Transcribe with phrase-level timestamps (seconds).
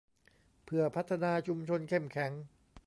[0.65, 2.31] เพื่อพัฒนาชุมชนเข้มแข็ง